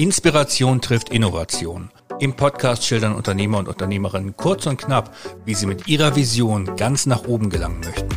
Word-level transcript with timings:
Inspiration 0.00 0.80
trifft 0.80 1.10
Innovation. 1.10 1.90
Im 2.20 2.32
Podcast 2.32 2.86
schildern 2.86 3.14
Unternehmer 3.14 3.58
und 3.58 3.68
Unternehmerinnen 3.68 4.34
kurz 4.34 4.64
und 4.64 4.78
knapp, 4.78 5.14
wie 5.44 5.52
sie 5.52 5.66
mit 5.66 5.88
ihrer 5.88 6.16
Vision 6.16 6.74
ganz 6.76 7.04
nach 7.04 7.24
oben 7.24 7.50
gelangen 7.50 7.80
möchten. 7.80 8.08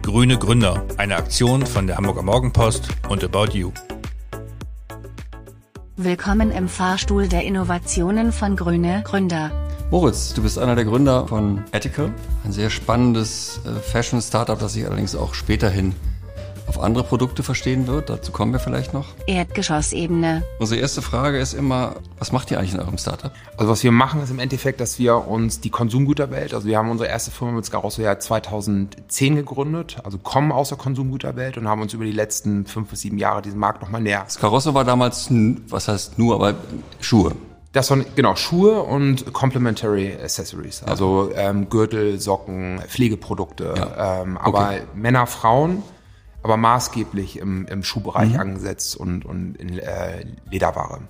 Grüne 0.00 0.38
Gründer, 0.38 0.86
eine 0.96 1.14
Aktion 1.14 1.66
von 1.66 1.86
der 1.86 1.98
Hamburger 1.98 2.22
Morgenpost 2.22 2.88
und 3.10 3.22
About 3.22 3.52
You. 3.52 3.70
Willkommen 5.98 6.52
im 6.52 6.70
Fahrstuhl 6.70 7.28
der 7.28 7.44
Innovationen 7.44 8.32
von 8.32 8.56
Grüne 8.56 9.02
Gründer. 9.04 9.50
Moritz, 9.90 10.32
du 10.32 10.40
bist 10.40 10.58
einer 10.58 10.74
der 10.74 10.86
Gründer 10.86 11.28
von 11.28 11.62
Ethical, 11.72 12.14
ein 12.46 12.52
sehr 12.52 12.70
spannendes 12.70 13.60
äh, 13.66 13.78
Fashion-Startup, 13.78 14.58
das 14.58 14.72
sich 14.72 14.86
allerdings 14.86 15.14
auch 15.14 15.34
späterhin 15.34 15.94
auf 16.76 16.82
andere 16.82 17.04
Produkte 17.04 17.42
verstehen 17.42 17.86
wird. 17.86 18.10
Dazu 18.10 18.32
kommen 18.32 18.52
wir 18.52 18.60
vielleicht 18.60 18.92
noch. 18.92 19.06
Erdgeschossebene. 19.26 20.42
Unsere 20.58 20.80
erste 20.80 21.00
Frage 21.02 21.38
ist 21.38 21.54
immer, 21.54 21.96
was 22.18 22.32
macht 22.32 22.50
ihr 22.50 22.58
eigentlich 22.58 22.74
in 22.74 22.80
eurem 22.80 22.98
Startup? 22.98 23.32
Also 23.56 23.70
was 23.72 23.82
wir 23.82 23.92
machen, 23.92 24.22
ist 24.22 24.30
im 24.30 24.38
Endeffekt, 24.38 24.80
dass 24.80 24.98
wir 24.98 25.26
uns 25.28 25.60
die 25.60 25.70
Konsumgüterwelt, 25.70 26.52
also 26.54 26.66
wir 26.68 26.76
haben 26.78 26.90
unsere 26.90 27.08
erste 27.08 27.30
Firma 27.30 27.52
mit 27.54 27.64
Scarosso 27.64 28.02
ja 28.02 28.18
2010 28.18 29.36
gegründet, 29.36 29.96
also 30.04 30.18
kommen 30.18 30.52
aus 30.52 30.68
der 30.68 30.78
Konsumgüterwelt 30.78 31.56
und 31.56 31.66
haben 31.68 31.80
uns 31.80 31.94
über 31.94 32.04
die 32.04 32.12
letzten 32.12 32.66
fünf 32.66 32.90
bis 32.90 33.00
sieben 33.00 33.18
Jahre 33.18 33.42
diesen 33.42 33.58
Markt 33.58 33.80
nochmal 33.82 34.02
näher. 34.02 34.24
Scarosso 34.28 34.74
war 34.74 34.84
damals, 34.84 35.28
was 35.68 35.88
heißt 35.88 36.18
nur, 36.18 36.34
aber 36.34 36.54
Schuhe. 37.00 37.32
Das 37.72 37.90
waren 37.90 38.06
genau 38.14 38.36
Schuhe 38.36 38.82
und 38.82 39.32
Complementary 39.34 40.14
Accessories, 40.22 40.82
also 40.82 41.30
ähm, 41.34 41.68
Gürtel, 41.68 42.18
Socken, 42.20 42.80
Pflegeprodukte, 42.88 43.74
Ja. 43.76 44.22
ähm, 44.22 44.38
aber 44.38 44.58
Okay. 44.68 44.80
Männer, 44.94 45.26
Frauen, 45.26 45.82
aber 46.46 46.56
maßgeblich 46.56 47.38
im, 47.38 47.66
im 47.66 47.82
Schuhbereich 47.82 48.34
Mhm. 48.34 48.40
angesetzt 48.40 48.96
und, 48.96 49.24
und 49.24 49.56
in 49.56 49.80
äh, 49.80 50.24
Lederware. 50.48 51.00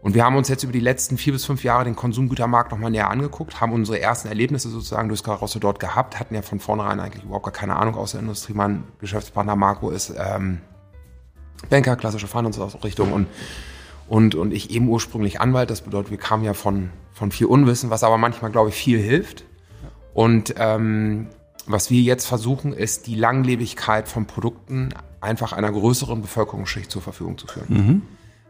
Und 0.00 0.14
wir 0.14 0.24
haben 0.24 0.34
uns 0.34 0.48
jetzt 0.48 0.64
über 0.64 0.72
die 0.72 0.80
letzten 0.80 1.16
vier 1.16 1.32
bis 1.32 1.44
fünf 1.44 1.62
Jahre 1.62 1.84
den 1.84 1.94
Konsumgütermarkt 1.94 2.72
nochmal 2.72 2.90
näher 2.90 3.08
angeguckt, 3.08 3.60
haben 3.60 3.72
unsere 3.72 4.00
ersten 4.00 4.26
Erlebnisse 4.26 4.68
sozusagen 4.68 5.08
durch 5.08 5.22
Carosso 5.22 5.60
dort 5.60 5.78
gehabt, 5.78 6.18
hatten 6.18 6.34
ja 6.34 6.42
von 6.42 6.58
vornherein 6.58 6.98
eigentlich 6.98 7.22
überhaupt 7.22 7.44
gar 7.44 7.52
keine 7.52 7.76
Ahnung 7.76 7.94
aus 7.94 8.12
der 8.12 8.20
Industrie. 8.20 8.52
Mein 8.52 8.82
Geschäftspartner 9.00 9.54
Marco 9.54 9.90
ist 9.90 10.12
ähm, 10.18 10.60
Banker, 11.70 11.94
klassische 11.94 12.26
Finance-Ausrichtung 12.26 13.12
und, 13.12 13.28
und, 14.08 14.34
und 14.34 14.52
ich 14.52 14.70
eben 14.70 14.88
ursprünglich 14.88 15.40
Anwalt. 15.40 15.70
Das 15.70 15.82
bedeutet, 15.82 16.10
wir 16.10 16.18
kamen 16.18 16.42
ja 16.42 16.54
von, 16.54 16.90
von 17.12 17.30
viel 17.30 17.46
Unwissen, 17.46 17.90
was 17.90 18.02
aber 18.02 18.18
manchmal, 18.18 18.50
glaube 18.50 18.70
ich, 18.70 18.74
viel 18.74 18.98
hilft. 18.98 19.44
Und 20.14 20.54
ähm, 20.58 21.28
was 21.68 21.90
wir 21.90 22.00
jetzt 22.00 22.26
versuchen, 22.26 22.72
ist 22.72 23.06
die 23.06 23.14
Langlebigkeit 23.14 24.08
von 24.08 24.26
Produkten 24.26 24.90
einfach 25.20 25.52
einer 25.52 25.70
größeren 25.70 26.22
Bevölkerungsschicht 26.22 26.90
zur 26.90 27.02
Verfügung 27.02 27.38
zu 27.38 27.46
führen. 27.46 27.66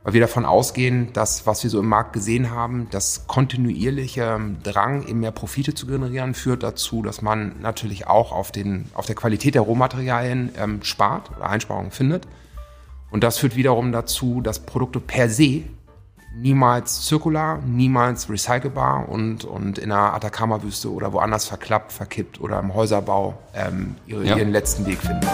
Weil 0.04 0.12
wir 0.12 0.20
davon 0.20 0.44
ausgehen, 0.44 1.12
dass, 1.12 1.46
was 1.46 1.62
wir 1.64 1.70
so 1.70 1.80
im 1.80 1.88
Markt 1.88 2.12
gesehen 2.12 2.50
haben, 2.50 2.86
das 2.90 3.26
kontinuierliche 3.26 4.40
Drang, 4.62 5.06
eben 5.06 5.20
mehr 5.20 5.32
Profite 5.32 5.74
zu 5.74 5.86
generieren, 5.86 6.34
führt 6.34 6.62
dazu, 6.62 7.02
dass 7.02 7.20
man 7.20 7.56
natürlich 7.60 8.06
auch 8.06 8.32
auf, 8.32 8.52
den, 8.52 8.86
auf 8.94 9.06
der 9.06 9.16
Qualität 9.16 9.54
der 9.54 9.62
Rohmaterialien 9.62 10.52
ähm, 10.56 10.82
spart 10.82 11.30
oder 11.36 11.50
Einsparungen 11.50 11.90
findet. 11.90 12.26
Und 13.10 13.24
das 13.24 13.38
führt 13.38 13.56
wiederum 13.56 13.90
dazu, 13.92 14.40
dass 14.40 14.60
Produkte 14.60 15.00
per 15.00 15.28
se 15.28 15.64
niemals 16.40 17.04
zirkular, 17.06 17.58
niemals 17.66 18.28
recycelbar 18.30 19.08
und, 19.08 19.44
und 19.44 19.78
in 19.78 19.88
der 19.88 20.14
Atacama-Wüste 20.14 20.92
oder 20.92 21.12
woanders 21.12 21.46
verklappt, 21.46 21.92
verkippt 21.92 22.40
oder 22.40 22.60
im 22.60 22.74
Häuserbau 22.74 23.36
ähm, 23.54 23.96
ihre, 24.06 24.24
Ja. 24.24 24.36
ihren 24.36 24.52
letzten 24.52 24.86
Weg 24.86 24.98
finden. 25.00 25.26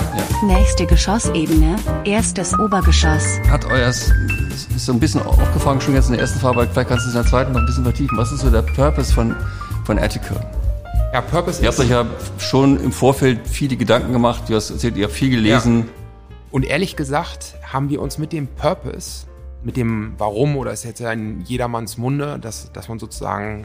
Nächste 0.47 0.87
Geschossebene. 0.87 1.77
Erstes 2.05 2.59
Obergeschoss. 2.59 3.39
Hat 3.51 3.65
euer, 3.67 3.89
ist 3.89 4.13
so 4.77 4.93
ein 4.93 5.01
bisschen 5.01 5.23
aufgefangen 5.23 5.81
schon 5.81 5.95
jetzt 5.95 6.07
in 6.07 6.13
der 6.13 6.23
ersten 6.23 6.39
Frage, 6.41 6.61
aber 6.61 6.67
vielleicht 6.69 6.89
kannst 6.89 7.05
du 7.05 7.11
es 7.11 7.15
in 7.15 7.23
der 7.23 7.31
zweiten 7.31 7.53
noch 7.53 7.61
ein 7.61 7.67
bisschen 7.67 7.85
vertiefen. 7.85 8.17
Was 8.17 8.33
ist 8.33 8.41
so 8.41 8.51
der 8.51 8.63
Purpose 8.63 9.13
von, 9.13 9.37
von 9.85 9.99
Ethical? 9.99 10.41
Ja, 11.13 11.21
Purpose 11.21 11.63
Ihr 11.63 11.69
ist, 11.69 11.79
habt 11.79 11.85
euch 11.87 11.91
ja 11.91 12.07
schon 12.39 12.81
im 12.83 12.91
Vorfeld 12.93 13.47
viele 13.47 13.77
Gedanken 13.77 14.13
gemacht, 14.13 14.45
du 14.49 14.55
hast 14.55 14.71
erzählt, 14.71 14.97
ihr 14.97 15.05
habt 15.05 15.15
viel 15.15 15.31
gelesen. 15.31 15.89
Und 16.51 16.65
ehrlich 16.65 16.97
gesagt 16.97 17.55
haben 17.73 17.89
wir 17.91 18.01
uns 18.01 18.17
mit 18.19 18.33
dem 18.33 18.47
Purpose, 18.49 19.27
mit 19.65 19.77
dem 19.77 20.15
Warum 20.19 20.57
oder 20.57 20.73
ist 20.73 20.85
jetzt 20.85 21.01
ja 21.01 21.11
in 21.11 21.41
jedermanns 21.43 21.99
Munde, 21.99 22.39
dass, 22.39 22.71
dass 22.73 22.89
man 22.89 22.99
sozusagen 22.99 23.65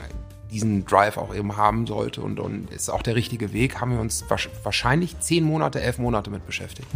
diesen 0.49 0.85
Drive 0.85 1.17
auch 1.17 1.35
eben 1.35 1.57
haben 1.57 1.85
sollte 1.85 2.21
und, 2.21 2.39
und 2.39 2.71
ist 2.71 2.89
auch 2.89 3.03
der 3.03 3.15
richtige 3.15 3.53
Weg, 3.53 3.79
haben 3.81 3.91
wir 3.91 3.99
uns 3.99 4.25
wahrscheinlich 4.63 5.19
zehn 5.19 5.43
Monate, 5.43 5.81
elf 5.81 5.99
Monate 5.99 6.31
mit 6.31 6.45
beschäftigt. 6.45 6.87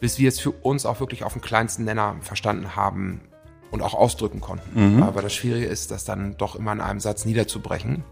Bis 0.00 0.18
wir 0.18 0.28
es 0.28 0.40
für 0.40 0.52
uns 0.52 0.86
auch 0.86 1.00
wirklich 1.00 1.24
auf 1.24 1.34
den 1.34 1.42
kleinsten 1.42 1.84
Nenner 1.84 2.16
verstanden 2.20 2.76
haben 2.76 3.20
und 3.70 3.82
auch 3.82 3.94
ausdrücken 3.94 4.40
konnten. 4.40 5.02
Aber 5.02 5.20
das 5.20 5.34
Schwierige 5.34 5.66
ist, 5.66 5.90
das 5.90 6.04
dann 6.04 6.36
doch 6.38 6.54
immer 6.56 6.72
in 6.72 6.80
einem 6.80 7.00
Satz 7.00 7.24
niederzubrechen. 7.24 8.04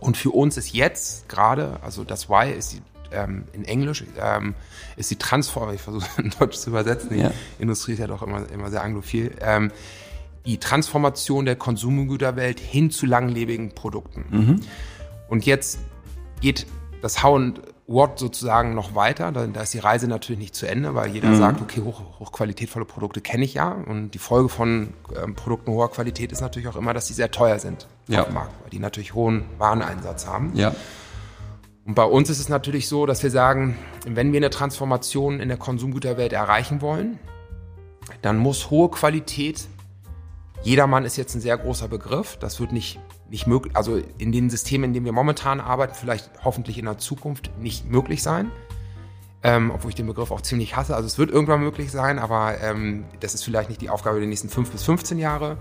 Und 0.00 0.16
für 0.16 0.30
uns 0.30 0.56
ist 0.56 0.72
jetzt 0.74 1.28
gerade, 1.28 1.78
also 1.82 2.04
das 2.04 2.28
Why 2.28 2.50
ist 2.52 2.72
die, 2.72 2.82
ähm, 3.14 3.44
in 3.52 3.64
Englisch, 3.64 4.04
ähm, 4.20 4.54
ist 4.96 5.10
die 5.10 5.16
Transform, 5.16 5.72
ich 5.74 5.80
versuche 5.80 6.06
es 6.06 6.18
in 6.24 6.30
Deutsch 6.38 6.56
zu 6.58 6.70
übersetzen, 6.70 7.10
die 7.10 7.20
Ja. 7.20 7.30
Industrie 7.58 7.92
ist 7.92 7.98
ja 7.98 8.06
doch 8.06 8.22
immer, 8.22 8.48
immer 8.50 8.70
sehr 8.70 8.82
anglophil, 8.82 9.32
ähm, 9.40 9.70
die 10.46 10.58
Transformation 10.58 11.44
der 11.44 11.56
Konsumgüterwelt 11.56 12.58
hin 12.58 12.90
zu 12.90 13.06
langlebigen 13.06 13.74
Produkten. 13.74 14.60
Und 15.28 15.46
jetzt 15.46 15.78
geht 16.40 16.66
das 17.00 17.22
How 17.22 17.36
and 17.36 17.60
What 17.88 18.18
sozusagen 18.18 18.74
noch 18.74 18.94
weiter. 18.94 19.32
Da, 19.32 19.46
da 19.46 19.60
ist 19.62 19.74
die 19.74 19.78
Reise 19.80 20.06
natürlich 20.08 20.38
nicht 20.40 20.54
zu 20.54 20.66
Ende, 20.66 20.94
weil 20.94 21.10
jeder 21.10 21.34
sagt, 21.36 21.60
okay, 21.60 21.80
hoch, 21.82 22.00
hochqualitätvolle 22.20 22.84
Produkte 22.86 23.20
kenne 23.20 23.44
ich 23.44 23.54
ja. 23.54 23.70
Und 23.70 24.12
die 24.12 24.18
Folge 24.18 24.48
von 24.48 24.94
ähm, 25.22 25.34
Produkten 25.34 25.70
hoher 25.72 25.90
Qualität 25.90 26.32
ist 26.32 26.40
natürlich 26.40 26.68
auch 26.68 26.76
immer, 26.76 26.94
dass 26.94 27.06
die 27.06 27.12
sehr 27.12 27.30
teuer 27.30 27.58
sind 27.58 27.86
Ja. 28.08 28.20
auf 28.20 28.26
dem 28.26 28.34
Markt, 28.34 28.52
weil 28.62 28.70
die 28.70 28.78
natürlich 28.78 29.14
hohen 29.14 29.44
Wareneinsatz 29.58 30.26
haben. 30.26 30.52
Ja. 30.54 30.74
Und 31.84 31.94
bei 31.94 32.04
uns 32.04 32.30
ist 32.30 32.38
es 32.38 32.48
natürlich 32.48 32.88
so, 32.88 33.06
dass 33.06 33.22
wir 33.22 33.30
sagen, 33.30 33.76
wenn 34.06 34.32
wir 34.32 34.38
eine 34.38 34.50
Transformation 34.50 35.40
in 35.40 35.48
der 35.48 35.58
Konsumgüterwelt 35.58 36.32
erreichen 36.32 36.80
wollen, 36.80 37.18
dann 38.20 38.36
muss 38.36 38.70
hohe 38.70 38.88
Qualität, 38.90 39.66
jedermann 40.62 41.04
ist 41.04 41.16
jetzt 41.16 41.34
ein 41.34 41.40
sehr 41.40 41.58
großer 41.58 41.88
Begriff, 41.88 42.36
das 42.36 42.60
wird 42.60 42.70
nicht, 42.70 43.00
nicht 43.28 43.48
möglich, 43.48 43.74
also 43.76 44.00
in 44.18 44.30
den 44.30 44.48
Systemen, 44.48 44.90
in 44.90 44.94
denen 44.94 45.06
wir 45.06 45.12
momentan 45.12 45.60
arbeiten, 45.60 45.94
vielleicht 45.94 46.30
hoffentlich 46.44 46.78
in 46.78 46.84
der 46.84 46.98
Zukunft 46.98 47.50
nicht 47.58 47.90
möglich 47.90 48.22
sein. 48.22 48.50
Ähm, 49.44 49.72
obwohl 49.74 49.88
ich 49.88 49.96
den 49.96 50.06
Begriff 50.06 50.30
auch 50.30 50.40
ziemlich 50.40 50.76
hasse. 50.76 50.94
Also 50.94 51.08
es 51.08 51.18
wird 51.18 51.32
irgendwann 51.32 51.58
möglich 51.58 51.90
sein, 51.90 52.20
aber 52.20 52.60
ähm, 52.60 53.06
das 53.18 53.34
ist 53.34 53.42
vielleicht 53.42 53.70
nicht 53.70 53.80
die 53.80 53.90
Aufgabe 53.90 54.20
der 54.20 54.28
nächsten 54.28 54.48
fünf 54.48 54.70
bis 54.70 54.84
15 54.84 55.18
Jahre. 55.18 55.58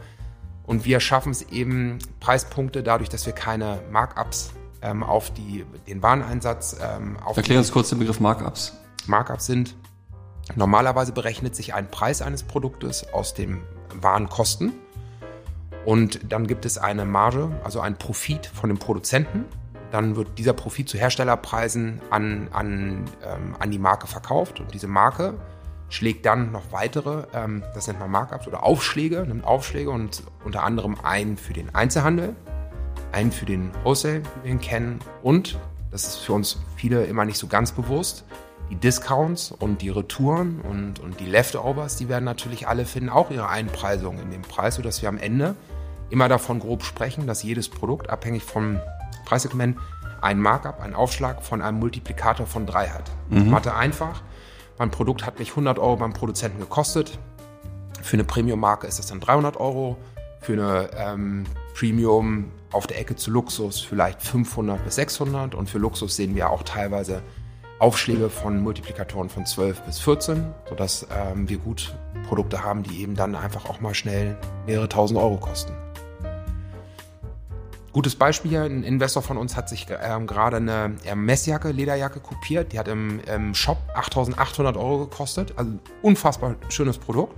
Und 0.67 0.85
wir 0.85 0.99
schaffen 0.99 1.31
es 1.31 1.41
eben 1.49 1.97
Preispunkte 2.19 2.83
dadurch, 2.83 3.09
dass 3.09 3.25
wir 3.25 3.33
keine 3.33 3.81
Markups 3.91 4.51
ähm, 4.81 5.03
auf 5.03 5.31
die, 5.33 5.65
den 5.87 6.01
Wareneinsatz 6.01 6.77
ähm, 6.81 7.17
auf 7.23 7.37
Erklär 7.37 7.59
uns 7.59 7.71
kurz 7.71 7.89
den 7.89 7.99
Begriff 7.99 8.19
Markups. 8.19 8.77
Markups 9.07 9.45
sind. 9.45 9.75
Normalerweise 10.55 11.11
berechnet 11.11 11.55
sich 11.55 11.73
ein 11.73 11.89
Preis 11.89 12.21
eines 12.21 12.43
Produktes 12.43 13.13
aus 13.13 13.33
den 13.33 13.61
Warenkosten 13.93 14.73
und 15.85 16.31
dann 16.31 16.47
gibt 16.47 16.65
es 16.65 16.77
eine 16.77 17.05
Marge, 17.05 17.49
also 17.63 17.79
einen 17.79 17.97
Profit 17.97 18.45
von 18.45 18.69
dem 18.69 18.77
Produzenten. 18.77 19.45
Dann 19.91 20.15
wird 20.15 20.37
dieser 20.37 20.53
Profit 20.53 20.87
zu 20.87 20.97
Herstellerpreisen 20.97 22.01
an, 22.11 22.47
an, 22.53 23.05
ähm, 23.23 23.55
an 23.59 23.71
die 23.71 23.79
Marke 23.79 24.07
verkauft 24.07 24.59
und 24.59 24.73
diese 24.73 24.87
Marke 24.87 25.33
schlägt 25.89 26.25
dann 26.25 26.51
noch 26.51 26.71
weitere, 26.71 27.25
ähm, 27.33 27.63
das 27.73 27.87
nennt 27.87 27.99
man 27.99 28.09
Markups 28.09 28.47
oder 28.47 28.63
Aufschläge, 28.63 29.25
nimmt 29.27 29.43
Aufschläge 29.43 29.89
und 29.89 30.23
unter 30.45 30.63
anderem 30.63 30.95
einen 31.03 31.35
für 31.35 31.53
den 31.53 31.75
Einzelhandel, 31.75 32.35
einen 33.11 33.31
für 33.31 33.45
den 33.45 33.71
Wholesale, 33.83 34.23
wie 34.23 34.43
wir 34.43 34.51
ihn 34.51 34.61
kennen 34.61 34.99
und, 35.23 35.59
das 35.91 36.05
ist 36.05 36.17
für 36.17 36.33
uns 36.33 36.59
viele 36.75 37.03
immer 37.05 37.25
nicht 37.25 37.37
so 37.37 37.47
ganz 37.47 37.71
bewusst, 37.71 38.23
die 38.69 38.75
Discounts 38.75 39.51
und 39.51 39.81
die 39.81 39.89
Retouren 39.89 40.61
und, 40.61 40.99
und 40.99 41.19
die 41.19 41.25
Leftovers, 41.25 41.97
die 41.97 42.07
werden 42.07 42.23
natürlich 42.23 42.67
alle 42.67 42.85
finden 42.85 43.09
auch 43.09 43.29
ihre 43.29 43.49
Einpreisung 43.49 44.17
in 44.19 44.31
dem 44.31 44.43
Preis, 44.43 44.75
sodass 44.75 45.01
wir 45.01 45.09
am 45.09 45.17
Ende 45.17 45.55
immer 46.09 46.29
davon 46.29 46.59
grob 46.59 46.83
sprechen, 46.83 47.27
dass 47.27 47.43
jedes 47.43 47.67
Produkt 47.67 48.09
abhängig 48.09 48.43
vom 48.43 48.79
Preissegment 49.25 49.77
einen 50.21 50.39
Markup, 50.39 50.79
einen 50.81 50.93
Aufschlag 50.93 51.43
von 51.43 51.61
einem 51.61 51.79
Multiplikator 51.79 52.45
von 52.45 52.65
drei 52.65 52.87
hat. 52.87 53.11
Mathe 53.49 53.75
einfach. 53.75 54.21
Mein 54.77 54.91
Produkt 54.91 55.25
hat 55.25 55.39
mich 55.39 55.49
100 55.51 55.79
Euro 55.79 55.97
beim 55.97 56.13
Produzenten 56.13 56.59
gekostet. 56.59 57.17
Für 58.01 58.15
eine 58.15 58.23
Premium-Marke 58.23 58.87
ist 58.87 58.99
das 58.99 59.07
dann 59.07 59.19
300 59.19 59.57
Euro. 59.57 59.97
Für 60.39 60.53
eine 60.53 60.89
ähm, 60.95 61.45
Premium 61.75 62.51
auf 62.71 62.87
der 62.87 62.99
Ecke 62.99 63.15
zu 63.15 63.31
Luxus 63.31 63.81
vielleicht 63.81 64.21
500 64.21 64.83
bis 64.83 64.95
600. 64.95 65.55
Und 65.55 65.69
für 65.69 65.77
Luxus 65.77 66.15
sehen 66.15 66.35
wir 66.35 66.49
auch 66.49 66.63
teilweise 66.63 67.21
Aufschläge 67.79 68.29
von 68.29 68.61
Multiplikatoren 68.61 69.29
von 69.29 69.45
12 69.45 69.81
bis 69.81 69.99
14, 69.99 70.45
sodass 70.69 71.07
ähm, 71.11 71.49
wir 71.49 71.57
gut 71.57 71.95
Produkte 72.27 72.63
haben, 72.63 72.83
die 72.83 73.01
eben 73.01 73.15
dann 73.15 73.35
einfach 73.35 73.65
auch 73.65 73.81
mal 73.81 73.95
schnell 73.95 74.37
mehrere 74.67 74.87
tausend 74.87 75.19
Euro 75.19 75.37
kosten. 75.37 75.73
Gutes 77.91 78.15
Beispiel 78.15 78.57
ein 78.57 78.83
Investor 78.83 79.21
von 79.21 79.37
uns 79.37 79.57
hat 79.57 79.67
sich 79.67 79.87
ähm, 80.01 80.25
gerade 80.25 80.57
eine 80.57 80.95
Messjacke, 81.13 81.71
Lederjacke 81.71 82.21
kopiert. 82.21 82.71
Die 82.71 82.79
hat 82.79 82.87
im, 82.87 83.19
im 83.21 83.53
Shop 83.53 83.79
8.800 83.95 84.77
Euro 84.77 84.99
gekostet. 84.99 85.53
Also 85.57 85.71
unfassbar 86.01 86.55
schönes 86.69 86.97
Produkt. 86.97 87.35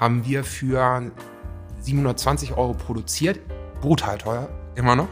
haben 0.00 0.26
wir 0.26 0.42
für 0.42 1.12
720 1.78 2.56
Euro 2.56 2.74
produziert. 2.74 3.38
Brutal 3.80 4.18
teuer, 4.18 4.48
immer 4.76 4.96
noch. 4.96 5.08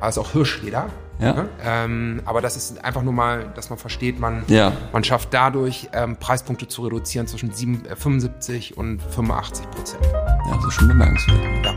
Aber 0.00 0.08
es 0.08 0.16
ist 0.16 0.22
auch 0.22 0.30
Hirschleder. 0.32 0.86
Ja. 1.20 1.32
Ne? 1.32 1.48
Ähm, 1.64 2.22
aber 2.24 2.40
das 2.40 2.56
ist 2.56 2.84
einfach 2.84 3.02
nur 3.02 3.12
mal, 3.12 3.50
dass 3.56 3.70
man 3.70 3.78
versteht, 3.78 4.20
man, 4.20 4.44
Ja. 4.46 4.72
man 4.92 5.02
schafft 5.02 5.34
dadurch, 5.34 5.88
ähm, 5.92 6.16
Preispunkte 6.16 6.68
zu 6.68 6.82
reduzieren 6.84 7.26
zwischen 7.26 7.52
7, 7.52 7.84
äh, 7.86 7.96
75 7.96 8.76
und 8.76 9.02
85 9.02 9.68
Prozent. 9.70 10.04
Ja, 10.12 10.54
das 10.54 10.64
ist 10.66 10.74
schon 10.74 10.86
bemerkenswert. 10.86 11.40
Ja. 11.64 11.74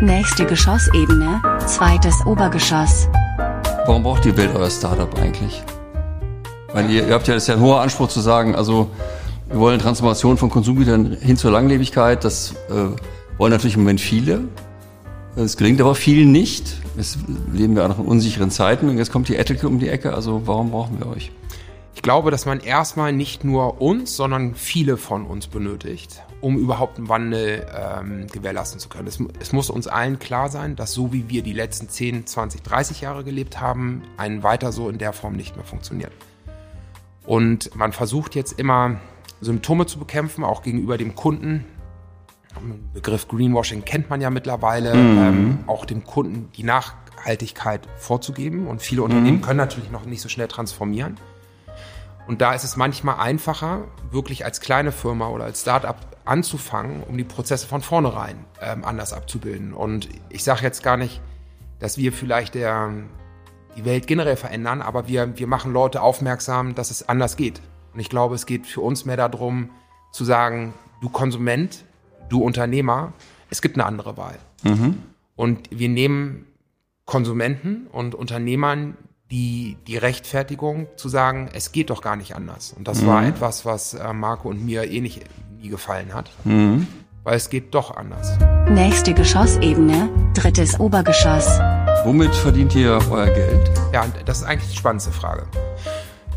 Nächste 0.00 0.46
Geschossebene, 0.46 1.42
zweites 1.66 2.24
Obergeschoss. 2.24 3.08
Warum 3.86 4.04
braucht 4.04 4.24
die 4.24 4.36
Welt 4.36 4.50
euer 4.54 4.70
Startup 4.70 5.12
eigentlich? 5.18 5.62
Weil 6.72 6.88
ihr, 6.90 7.06
ihr 7.08 7.14
habt 7.14 7.26
ja, 7.26 7.34
das 7.34 7.44
ist 7.44 7.48
ja 7.48 7.54
ein 7.54 7.60
hoher 7.60 7.80
Anspruch 7.80 8.08
zu 8.08 8.20
sagen, 8.20 8.54
also 8.54 8.90
wir 9.48 9.58
wollen 9.58 9.78
Transformation 9.80 10.36
von 10.36 10.50
Konsumgütern 10.50 11.16
hin 11.20 11.36
zur 11.36 11.50
Langlebigkeit. 11.50 12.24
Das 12.24 12.54
äh, 12.70 12.74
wollen 13.38 13.52
natürlich 13.52 13.74
im 13.76 13.82
Moment 13.82 14.00
viele. 14.00 14.42
Es 15.36 15.56
gelingt 15.56 15.80
aber 15.80 15.96
vielen 15.96 16.30
nicht. 16.30 16.80
Es 16.96 17.18
leben 17.52 17.74
wir 17.74 17.84
auch 17.84 17.88
noch 17.88 17.98
in 17.98 18.06
unsicheren 18.06 18.50
Zeiten 18.50 18.88
und 18.88 18.98
jetzt 18.98 19.10
kommt 19.10 19.28
die 19.28 19.36
Ethical 19.36 19.66
um 19.66 19.80
die 19.80 19.88
Ecke. 19.88 20.14
Also 20.14 20.46
warum 20.46 20.70
brauchen 20.70 21.00
wir 21.00 21.08
euch? 21.08 21.32
Ich 21.96 22.02
glaube, 22.02 22.30
dass 22.30 22.46
man 22.46 22.60
erstmal 22.60 23.12
nicht 23.12 23.42
nur 23.42 23.80
uns, 23.80 24.14
sondern 24.14 24.54
viele 24.54 24.96
von 24.96 25.24
uns 25.26 25.48
benötigt, 25.48 26.22
um 26.40 26.56
überhaupt 26.56 26.98
einen 26.98 27.08
Wandel 27.08 27.66
ähm, 27.74 28.26
gewährleisten 28.32 28.78
zu 28.78 28.88
können. 28.88 29.08
Es, 29.08 29.18
es 29.40 29.52
muss 29.52 29.70
uns 29.70 29.88
allen 29.88 30.20
klar 30.20 30.50
sein, 30.50 30.76
dass 30.76 30.92
so 30.92 31.12
wie 31.12 31.28
wir 31.28 31.42
die 31.42 31.52
letzten 31.52 31.88
10, 31.88 32.26
20, 32.26 32.62
30 32.62 33.00
Jahre 33.00 33.24
gelebt 33.24 33.60
haben, 33.60 34.02
ein 34.16 34.44
weiter 34.44 34.70
so 34.70 34.88
in 34.88 34.98
der 34.98 35.12
Form 35.12 35.34
nicht 35.34 35.56
mehr 35.56 35.64
funktioniert. 35.64 36.12
Und 37.26 37.74
man 37.74 37.92
versucht 37.92 38.34
jetzt 38.36 38.58
immer 38.58 39.00
Symptome 39.40 39.86
zu 39.86 39.98
bekämpfen, 39.98 40.44
auch 40.44 40.62
gegenüber 40.62 40.96
dem 40.96 41.14
Kunden. 41.16 41.64
Den 42.60 42.90
Begriff 42.92 43.28
Greenwashing 43.28 43.84
kennt 43.84 44.10
man 44.10 44.20
ja 44.20 44.30
mittlerweile, 44.30 44.92
ähm, 44.92 45.60
auch 45.66 45.84
dem 45.84 46.04
Kunden 46.04 46.50
die 46.56 46.62
Nachhaltigkeit 46.62 47.80
vorzugeben. 47.96 48.66
Und 48.66 48.82
viele 48.82 49.02
Unternehmen 49.02 49.40
können 49.40 49.58
natürlich 49.58 49.90
noch 49.90 50.04
nicht 50.04 50.20
so 50.20 50.28
schnell 50.28 50.48
transformieren. 50.48 51.16
Und 52.26 52.40
da 52.40 52.54
ist 52.54 52.64
es 52.64 52.76
manchmal 52.76 53.16
einfacher, 53.20 53.84
wirklich 54.10 54.44
als 54.44 54.60
kleine 54.60 54.92
Firma 54.92 55.28
oder 55.28 55.44
als 55.44 55.60
Startup 55.60 55.96
anzufangen, 56.24 57.02
um 57.02 57.18
die 57.18 57.24
Prozesse 57.24 57.66
von 57.66 57.82
vornherein 57.82 58.36
ähm, 58.60 58.84
anders 58.84 59.12
abzubilden. 59.12 59.74
Und 59.74 60.08
ich 60.30 60.42
sage 60.42 60.62
jetzt 60.62 60.82
gar 60.82 60.96
nicht, 60.96 61.20
dass 61.80 61.98
wir 61.98 62.12
vielleicht 62.12 62.54
der, 62.54 62.90
die 63.76 63.84
Welt 63.84 64.06
generell 64.06 64.36
verändern, 64.36 64.80
aber 64.80 65.06
wir, 65.06 65.36
wir 65.38 65.46
machen 65.46 65.72
Leute 65.72 66.00
aufmerksam, 66.00 66.74
dass 66.74 66.90
es 66.90 67.08
anders 67.08 67.36
geht. 67.36 67.60
Und 67.92 68.00
ich 68.00 68.08
glaube, 68.08 68.34
es 68.34 68.46
geht 68.46 68.66
für 68.66 68.80
uns 68.80 69.04
mehr 69.04 69.16
darum, 69.16 69.70
zu 70.12 70.24
sagen, 70.24 70.72
du 71.00 71.10
Konsument, 71.10 71.84
du 72.28 72.42
Unternehmer, 72.42 73.12
es 73.50 73.62
gibt 73.62 73.76
eine 73.76 73.86
andere 73.86 74.16
Wahl. 74.16 74.38
Und 75.36 75.68
wir 75.70 75.88
nehmen 75.88 76.46
Konsumenten 77.04 77.86
und 77.92 78.14
Unternehmern 78.14 78.96
die, 79.30 79.76
die 79.86 79.96
Rechtfertigung 79.96 80.86
zu 80.96 81.08
sagen, 81.08 81.48
es 81.52 81.72
geht 81.72 81.90
doch 81.90 82.02
gar 82.02 82.16
nicht 82.16 82.34
anders. 82.36 82.72
Und 82.76 82.88
das 82.88 83.06
war 83.06 83.26
etwas, 83.26 83.64
was 83.64 83.94
äh, 83.94 84.12
Marco 84.12 84.48
und 84.48 84.64
mir 84.64 84.84
eh 84.90 85.00
nicht 85.00 85.24
nie 85.60 85.68
gefallen 85.68 86.14
hat. 86.14 86.30
Weil 87.24 87.36
es 87.36 87.48
geht 87.48 87.74
doch 87.74 87.96
anders. 87.96 88.38
Nächste 88.68 89.14
Geschossebene, 89.14 90.10
drittes 90.34 90.78
Obergeschoss. 90.78 91.58
Womit 92.04 92.34
verdient 92.34 92.74
ihr 92.74 92.98
euer 93.10 93.30
Geld? 93.30 93.70
Ja, 93.92 94.06
das 94.26 94.38
ist 94.38 94.44
eigentlich 94.44 94.70
die 94.70 94.76
spannendste 94.76 95.10
Frage. 95.10 95.46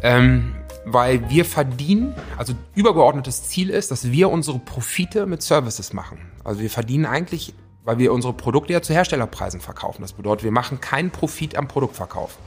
Ähm, 0.01 0.56
weil 0.89 1.30
wir 1.30 1.45
verdienen, 1.45 2.16
also 2.38 2.54
übergeordnetes 2.75 3.44
Ziel 3.50 3.69
ist, 3.69 3.92
dass 3.92 4.12
wir 4.12 4.30
unsere 4.30 4.60
Profite 4.60 5.25
mit 5.25 5.42
Services 5.42 5.94
machen. 5.94 6.18
Also 6.44 6.62
wir 6.62 6.69
verdienen 6.69 7.06
eigentlich, 7.06 7.54
weil 7.84 8.00
wir 8.00 8.12
unsere 8.12 8.34
Produkte 8.34 8.74
ja 8.74 8.81
zu 8.81 8.94
Herstellerpreisen 8.94 9.62
verkaufen. 9.62 10.01
Das 10.01 10.13
bedeutet, 10.13 10.44
wir 10.44 10.51
machen 10.51 10.81
keinen 10.81 11.10
Profit 11.10 11.57
am 11.57 11.68
Produktverkauf. 11.69 12.38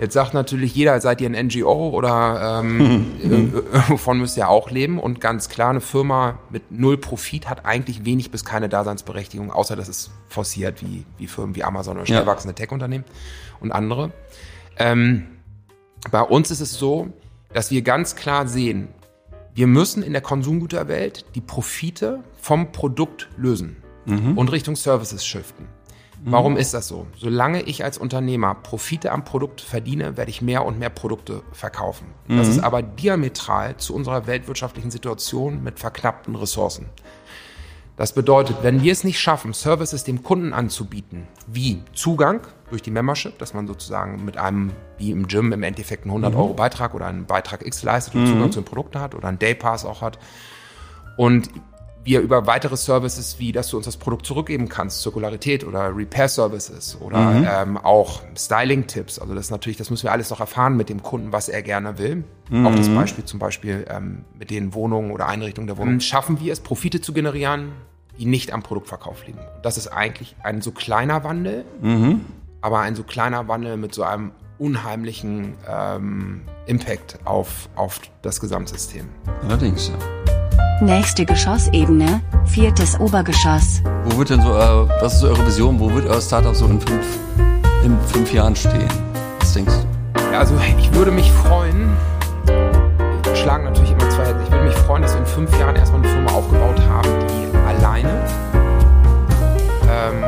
Jetzt 0.00 0.12
sagt 0.12 0.34
natürlich 0.34 0.74
jeder, 0.74 1.00
seid 1.00 1.20
ihr 1.20 1.30
ein 1.30 1.46
NGO 1.46 1.90
oder 1.90 2.60
ähm, 2.64 3.12
äh, 3.22 3.78
wovon 3.88 4.18
müsst 4.18 4.36
ihr 4.36 4.48
auch 4.48 4.70
leben. 4.70 4.98
Und 4.98 5.20
ganz 5.20 5.48
klar, 5.48 5.70
eine 5.70 5.80
Firma 5.80 6.38
mit 6.50 6.72
null 6.72 6.98
Profit 6.98 7.48
hat 7.48 7.64
eigentlich 7.64 8.04
wenig 8.04 8.30
bis 8.32 8.44
keine 8.44 8.68
Daseinsberechtigung, 8.68 9.52
außer 9.52 9.76
dass 9.76 9.86
es 9.88 10.10
forciert, 10.28 10.82
wie, 10.82 11.04
wie 11.18 11.28
Firmen 11.28 11.54
wie 11.54 11.62
Amazon 11.62 11.96
oder 11.96 12.06
schnell 12.06 12.20
Ja. 12.20 12.26
wachsende 12.26 12.54
Tech-Unternehmen 12.54 13.04
und 13.60 13.70
andere. 13.72 14.10
Ähm, 14.78 15.26
bei 16.10 16.22
uns 16.22 16.50
ist 16.50 16.60
es 16.60 16.72
so, 16.72 17.08
dass 17.52 17.70
wir 17.70 17.82
ganz 17.82 18.16
klar 18.16 18.46
sehen, 18.48 18.88
wir 19.54 19.66
müssen 19.66 20.02
in 20.02 20.12
der 20.12 20.22
Konsumgüterwelt 20.22 21.24
die 21.34 21.40
Profite 21.40 22.22
vom 22.40 22.72
Produkt 22.72 23.28
lösen 23.36 23.76
und 24.36 24.52
Richtung 24.52 24.76
Services 24.76 25.26
shiften. 25.26 25.66
Warum 26.24 26.56
ist 26.56 26.74
das 26.74 26.88
so? 26.88 27.06
Solange 27.16 27.62
ich 27.62 27.84
als 27.84 27.98
Unternehmer 27.98 28.54
Profite 28.54 29.12
am 29.12 29.24
Produkt 29.24 29.60
verdiene, 29.60 30.16
werde 30.16 30.30
ich 30.30 30.42
mehr 30.42 30.64
und 30.64 30.78
mehr 30.78 30.90
Produkte 30.90 31.42
verkaufen. 31.52 32.06
Das 32.28 32.48
ist 32.48 32.60
aber 32.60 32.82
diametral 32.82 33.76
zu 33.76 33.94
unserer 33.94 34.26
weltwirtschaftlichen 34.26 34.90
Situation 34.90 35.62
mit 35.62 35.78
verknappten 35.78 36.34
Ressourcen. 36.34 36.86
Das 37.96 38.12
bedeutet, 38.12 38.58
wenn 38.62 38.82
wir 38.82 38.92
es 38.92 39.04
nicht 39.04 39.18
schaffen, 39.18 39.54
Services 39.54 40.04
dem 40.04 40.22
Kunden 40.22 40.52
anzubieten, 40.52 41.26
wie 41.46 41.82
Zugang 41.94 42.40
durch 42.68 42.82
die 42.82 42.90
Membership, 42.90 43.38
dass 43.38 43.54
man 43.54 43.66
sozusagen 43.66 44.22
mit 44.24 44.36
einem, 44.36 44.72
wie 44.98 45.12
im 45.12 45.26
Gym, 45.28 45.52
im 45.52 45.62
Endeffekt 45.62 46.02
einen 46.02 46.10
100 46.10 46.34
Euro 46.34 46.52
Beitrag 46.52 46.94
oder 46.94 47.06
einen 47.06 47.24
Beitrag 47.24 47.64
X 47.64 47.82
leistet 47.82 48.14
und 48.14 48.26
Zugang 48.26 48.52
zu 48.52 48.60
den 48.60 48.66
Produkten 48.66 49.00
hat 49.00 49.14
oder 49.14 49.28
einen 49.28 49.38
Daypass 49.38 49.86
auch 49.86 50.02
hat. 50.02 50.18
Und 51.16 51.48
wir 52.06 52.20
über 52.20 52.46
weitere 52.46 52.76
Services, 52.76 53.38
wie 53.38 53.52
dass 53.52 53.68
du 53.68 53.76
uns 53.76 53.84
das 53.84 53.96
Produkt 53.96 54.24
zurückgeben 54.26 54.68
kannst, 54.68 55.02
Zirkularität 55.02 55.64
oder 55.64 55.94
Repair 55.94 56.28
Services 56.28 56.96
oder 57.00 57.62
ähm, 57.62 57.76
auch 57.76 58.22
Styling-Tipps. 58.36 59.18
Also 59.18 59.34
das 59.34 59.46
ist 59.46 59.50
natürlich, 59.50 59.76
das 59.76 59.90
müssen 59.90 60.04
wir 60.04 60.12
alles 60.12 60.30
noch 60.30 60.40
erfahren 60.40 60.76
mit 60.76 60.88
dem 60.88 61.02
Kunden, 61.02 61.32
was 61.32 61.48
er 61.48 61.62
gerne 61.62 61.98
will. 61.98 62.24
Auch 62.64 62.74
das 62.74 62.88
Beispiel 62.88 63.24
zum 63.24 63.40
Beispiel 63.40 63.84
ähm, 63.90 64.24
mit 64.38 64.50
den 64.50 64.72
Wohnungen 64.72 65.10
oder 65.10 65.26
Einrichtungen 65.26 65.66
der 65.66 65.76
Wohnung. 65.78 65.98
Schaffen 65.98 66.40
wir 66.40 66.52
es, 66.52 66.60
Profite 66.60 67.00
zu 67.00 67.12
generieren, 67.12 67.72
die 68.18 68.24
nicht 68.24 68.52
am 68.52 68.62
Produktverkauf 68.62 69.26
liegen. 69.26 69.40
Das 69.62 69.76
ist 69.76 69.88
eigentlich 69.88 70.36
ein 70.44 70.62
so 70.62 70.70
kleiner 70.70 71.24
Wandel, 71.24 71.64
aber 72.60 72.80
ein 72.80 72.94
so 72.94 73.02
kleiner 73.02 73.48
Wandel 73.48 73.76
mit 73.76 73.94
so 73.94 74.04
einem 74.04 74.30
unheimlichen 74.58 75.54
ähm, 75.68 76.42
Impact 76.66 77.18
auf, 77.24 77.68
auf 77.74 78.00
das 78.22 78.40
Gesamtsystem. 78.40 79.08
Allerdings, 79.42 79.88
ja. 79.88 80.25
Nächste 80.80 81.24
Geschossebene, 81.24 82.20
viertes 82.44 83.00
Obergeschoss. 83.00 83.82
Wo 84.04 84.18
wird 84.18 84.28
denn 84.28 84.42
so, 84.42 84.50
euer, 84.50 84.86
was 85.00 85.14
ist 85.14 85.20
so 85.20 85.28
eure 85.28 85.46
Vision? 85.46 85.80
Wo 85.80 85.90
wird 85.90 86.06
euer 86.06 86.20
Startup 86.20 86.54
so 86.54 86.66
in 86.66 86.78
fünf, 86.78 87.06
in 87.82 87.98
fünf 88.08 88.30
Jahren 88.30 88.54
stehen? 88.54 88.86
Was 89.40 89.54
denkst 89.54 89.72
du? 89.72 90.20
Ja, 90.32 90.40
also 90.40 90.54
ich 90.78 90.92
würde 90.92 91.10
mich 91.10 91.32
freuen, 91.32 91.96
wir 92.44 93.36
schlagen 93.36 93.64
natürlich 93.64 93.92
immer 93.92 94.10
zwei 94.10 94.26
Hände, 94.26 94.42
ich 94.44 94.50
würde 94.50 94.64
mich 94.66 94.74
freuen, 94.74 95.00
dass 95.00 95.14
wir 95.14 95.20
in 95.20 95.26
fünf 95.26 95.58
Jahren 95.58 95.76
erstmal 95.76 96.02
eine 96.02 96.10
Firma 96.10 96.32
aufgebaut 96.32 96.80
haben, 96.90 97.08
die 97.26 97.56
alleine 97.56 98.24
ähm, 99.90 100.24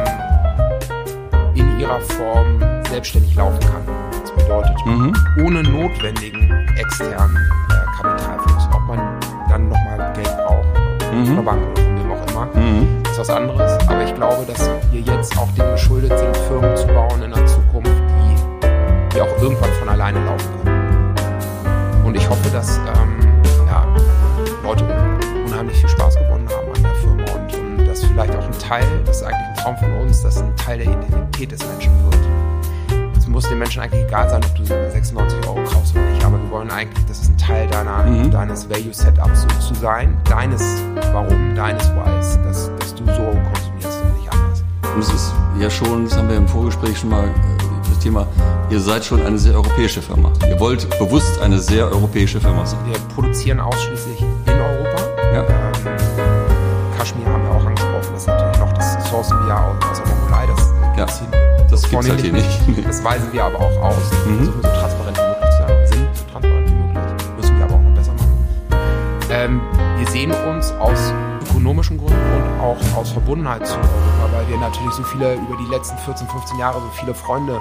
in 1.56 1.78
ihrer 1.78 2.00
Form 2.00 2.58
selbstständig 2.88 3.34
laufen 3.34 3.61
kann. 3.61 3.82
Das 4.23 4.32
bedeutet, 4.32 4.76
ohne 5.44 5.62
notwendigen 5.62 6.50
externen 6.78 7.37
äh, 7.37 8.02
Kapitalfluss. 8.02 8.67
Von 11.26 11.37
der 11.37 11.42
Bank 11.42 11.62
oder 11.62 11.82
von 11.82 11.98
wem 11.98 12.12
auch 12.12 12.30
immer, 12.30 13.10
ist 13.10 13.18
was 13.18 13.30
anderes. 13.30 13.72
Aber 13.88 14.04
ich 14.04 14.14
glaube, 14.14 14.44
dass 14.46 14.70
wir 14.90 15.00
jetzt 15.00 15.37
auch 15.38 15.50
dem 15.52 15.70
geschuldet 15.72 16.16
sind, 16.18 16.37
Firmen 16.48 16.76
zu 16.76 16.87
bauen 16.88 17.22
in 17.22 17.30
der 17.32 17.46
Zukunft, 17.46 17.90
die, 17.90 19.14
die 19.14 19.20
auch 19.20 19.42
irgendwann 19.42 19.72
von 19.72 19.88
alleine 19.88 20.25
laufen 20.25 20.48
können. 20.62 22.04
Und 22.04 22.16
ich 22.16 22.28
hoffe, 22.28 22.48
dass 22.50 22.78
ähm, 22.78 23.18
ja, 23.66 23.84
Leute 24.62 24.84
unheimlich 25.46 25.78
viel 25.78 25.88
Spaß 25.88 26.16
gewonnen 26.16 26.48
haben 26.48 26.68
an 26.75 26.82
der 26.82 26.94
Firma 26.94 27.25
und, 27.32 27.78
und 27.78 27.87
dass 27.87 28.04
vielleicht 28.04 28.34
auch 28.37 28.44
ein 28.44 28.58
Teil, 28.58 28.87
das 29.04 29.18
ist 29.18 29.22
eigentlich 29.25 29.46
ein 29.48 29.54
Traum 29.56 29.76
von 29.76 29.92
uns, 30.00 30.22
dass 30.22 30.40
ein 30.40 30.56
Teil 30.56 30.78
der 30.78 30.87
Identität 30.87 31.52
des 31.52 31.66
Menschen 31.66 31.92
wird. 32.04 32.27
Es 33.38 33.45
muss 33.45 33.50
den 33.50 33.61
Menschen 33.61 33.83
eigentlich 33.83 34.02
egal 34.02 34.28
sein, 34.28 34.42
ob 34.45 34.52
du 34.57 34.64
96 34.64 35.47
Euro 35.47 35.62
kaufst 35.62 35.95
oder 35.95 36.04
nicht, 36.11 36.25
aber 36.25 36.42
wir 36.42 36.50
wollen 36.50 36.73
eigentlich, 36.73 37.07
dass 37.07 37.21
es 37.21 37.28
ein 37.28 37.38
Teil 37.38 37.68
deiner, 37.68 38.04
deines 38.30 38.68
Value-Setups 38.68 39.42
so 39.42 39.49
zu 39.61 39.75
sein, 39.75 40.16
deines 40.25 40.83
Warum, 41.12 41.54
deines 41.54 41.88
Whys, 41.90 42.37
dass, 42.42 42.68
dass 42.80 42.95
du 42.97 43.04
so 43.04 43.12
konsumierst 43.12 44.02
und 44.02 44.18
nicht 44.18 44.33
anders. 44.33 44.64
Und 44.92 44.99
es 44.99 45.12
ist 45.12 45.33
ja 45.61 45.71
schon, 45.71 46.07
das 46.07 46.18
haben 46.18 46.28
wir 46.28 46.37
im 46.37 46.49
Vorgespräch 46.49 46.99
schon 46.99 47.11
mal 47.11 47.26
äh, 47.26 47.30
das 47.88 48.00
Thema, 48.00 48.26
ihr 48.71 48.80
seid 48.80 49.04
schon 49.04 49.25
eine 49.25 49.38
sehr 49.38 49.54
europäische 49.54 50.02
Firma. 50.02 50.33
Ihr 50.49 50.59
wollt 50.59 50.90
bewusst 50.99 51.40
eine 51.40 51.61
sehr 51.61 51.85
europäische 51.85 52.40
Firma 52.40 52.66
sein. 52.66 52.80
Wir 52.87 52.99
produzieren 53.14 53.61
ausschließlich 53.61 54.18
gibt's 61.90 62.07
vornehmlich 62.07 62.35
halt 62.35 62.62
hier 62.64 62.68
nicht. 62.68 62.78
Nee. 62.78 62.85
Das 62.87 63.04
weisen 63.04 63.33
wir 63.33 63.45
aber 63.45 63.59
auch 63.59 63.83
aus. 63.83 64.11
Mhm. 64.26 64.45
So 64.47 64.61
transparent 64.61 65.18
wie 65.18 65.23
möglich 65.23 65.50
zu 65.50 65.59
sein. 65.59 65.68
Wir 65.68 65.87
sind 65.87 66.16
so 66.16 66.25
transparent 66.33 66.68
wie 66.68 66.75
möglich. 66.75 67.37
Müssen 67.37 67.59
wir 67.59 67.64
aber 67.64 67.75
auch 67.75 67.83
noch 67.83 67.95
besser 67.95 68.12
machen. 68.12 68.47
Ähm, 69.30 69.61
wir 69.99 70.07
sehen 70.07 70.33
uns 70.33 70.73
aus 70.73 71.12
ökonomischen 71.42 71.99
Gründen 71.99 72.33
und 72.33 72.61
auch 72.61 72.97
aus 72.97 73.11
Verbundenheit 73.11 73.66
zu 73.66 73.75
Europa, 73.75 74.33
weil 74.33 74.49
wir 74.49 74.59
natürlich 74.59 74.92
so 74.92 75.02
viele 75.02 75.35
über 75.35 75.57
die 75.57 75.71
letzten 75.71 75.97
14, 75.99 76.28
15 76.28 76.59
Jahre 76.59 76.80
so 76.80 76.88
viele 77.00 77.14
Freunde 77.14 77.59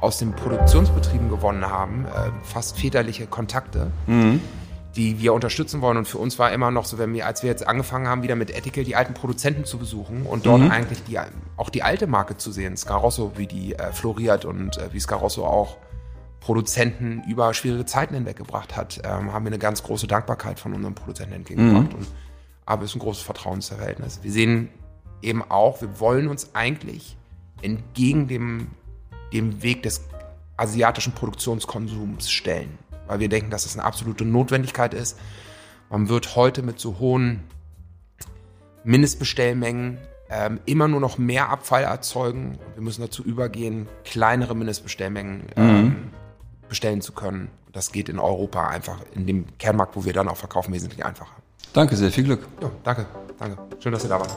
aus 0.00 0.18
den 0.18 0.32
Produktionsbetrieben 0.32 1.28
gewonnen 1.28 1.66
haben, 1.66 2.04
äh, 2.04 2.30
fast 2.44 2.78
väterliche 2.78 3.26
Kontakte, 3.26 3.90
mhm. 4.06 4.40
Die 4.96 5.20
wir 5.20 5.34
unterstützen 5.34 5.82
wollen. 5.82 5.98
Und 5.98 6.08
für 6.08 6.18
uns 6.18 6.38
war 6.38 6.50
immer 6.52 6.70
noch 6.70 6.86
so, 6.86 6.98
wenn 6.98 7.12
wir, 7.12 7.26
als 7.26 7.42
wir 7.42 7.50
jetzt 7.50 7.66
angefangen 7.66 8.08
haben, 8.08 8.22
wieder 8.22 8.34
mit 8.34 8.50
Ethical 8.50 8.82
die 8.82 8.96
alten 8.96 9.14
Produzenten 9.14 9.64
zu 9.64 9.78
besuchen 9.78 10.24
und 10.24 10.46
dort 10.46 10.62
mhm. 10.62 10.70
eigentlich 10.70 11.04
die, 11.04 11.18
auch 11.56 11.70
die 11.70 11.82
alte 11.82 12.06
Marke 12.06 12.36
zu 12.36 12.50
sehen, 12.50 12.76
Scarosso, 12.76 13.32
wie 13.36 13.46
die 13.46 13.74
äh, 13.74 13.92
floriert 13.92 14.44
und 14.44 14.78
äh, 14.78 14.92
wie 14.92 15.00
Scarosso 15.00 15.46
auch 15.46 15.76
Produzenten 16.40 17.22
über 17.28 17.52
schwierige 17.54 17.84
Zeiten 17.84 18.14
hinweggebracht 18.14 18.76
hat, 18.76 19.00
ähm, 19.04 19.32
haben 19.32 19.44
wir 19.44 19.50
eine 19.50 19.58
ganz 19.58 19.82
große 19.82 20.06
Dankbarkeit 20.06 20.58
von 20.58 20.72
unseren 20.72 20.94
Produzenten 20.94 21.34
entgegengebracht. 21.34 21.92
Mhm. 21.92 21.98
Und, 21.98 22.06
aber 22.64 22.84
es 22.84 22.90
ist 22.90 22.96
ein 22.96 23.00
großes 23.00 23.22
Vertrauensverhältnis. 23.22 24.20
Wir 24.22 24.32
sehen 24.32 24.70
eben 25.22 25.42
auch, 25.42 25.80
wir 25.82 26.00
wollen 26.00 26.28
uns 26.28 26.54
eigentlich 26.54 27.16
entgegen 27.62 28.28
dem, 28.28 28.68
dem 29.32 29.62
Weg 29.62 29.82
des 29.82 30.02
asiatischen 30.56 31.12
Produktionskonsums 31.12 32.30
stellen, 32.30 32.78
weil 33.06 33.20
wir 33.20 33.28
denken, 33.28 33.50
dass 33.50 33.64
es 33.64 33.72
das 33.72 33.78
eine 33.78 33.86
absolute 33.86 34.24
Notwendigkeit 34.24 34.94
ist. 34.94 35.18
Man 35.90 36.08
wird 36.08 36.36
heute 36.36 36.62
mit 36.62 36.80
so 36.80 36.98
hohen 36.98 37.44
Mindestbestellmengen 38.84 39.98
ähm, 40.28 40.60
immer 40.66 40.88
nur 40.88 41.00
noch 41.00 41.18
mehr 41.18 41.50
Abfall 41.50 41.84
erzeugen. 41.84 42.58
Wir 42.74 42.82
müssen 42.82 43.00
dazu 43.00 43.22
übergehen, 43.22 43.88
kleinere 44.04 44.56
Mindestbestellmengen 44.56 45.42
ähm, 45.56 45.84
mhm 45.84 45.96
bestellen 46.68 47.00
zu 47.00 47.12
können. 47.12 47.48
Das 47.72 47.92
geht 47.92 48.08
in 48.08 48.18
Europa 48.18 48.68
einfach 48.68 48.98
in 49.14 49.26
dem 49.26 49.46
Kernmarkt, 49.58 49.96
wo 49.96 50.04
wir 50.04 50.12
dann 50.12 50.28
auch 50.28 50.36
verkaufen, 50.36 50.72
wesentlich 50.72 51.04
einfacher. 51.04 51.36
Danke 51.72 51.96
sehr, 51.96 52.10
viel 52.10 52.24
Glück. 52.24 52.46
Ja, 52.62 52.70
danke, 52.84 53.06
danke. 53.38 53.58
Schön, 53.80 53.92
dass 53.92 54.04
ihr 54.04 54.08
da 54.08 54.20
wart. 54.20 54.34